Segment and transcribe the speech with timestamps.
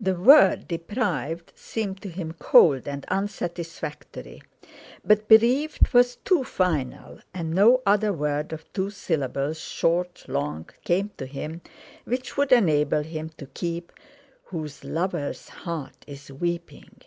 [0.00, 4.42] The word "deprived" seemed to him cold and unsatisfactory,
[5.04, 11.10] but "bereaved" was too final, and no other word of two syllables short long came
[11.16, 11.60] to him,
[12.02, 13.92] which would enable him to keep
[14.46, 17.00] "whose lover's heart is weeping."